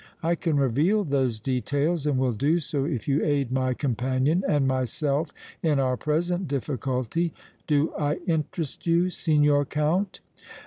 [0.23, 4.67] I can reveal those details and will do so if you aid my companion and
[4.67, 5.31] myself
[5.61, 7.33] in our present difficulty.
[7.67, 10.19] Do I interest you, Signor Count?"